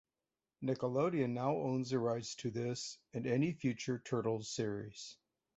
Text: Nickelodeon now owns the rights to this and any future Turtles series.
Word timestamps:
Nickelodeon 0.63 1.29
now 1.29 1.55
owns 1.57 1.91
the 1.91 1.99
rights 1.99 2.33
to 2.33 2.49
this 2.49 2.97
and 3.13 3.27
any 3.27 3.51
future 3.53 3.99
Turtles 4.03 4.49
series. 4.49 5.15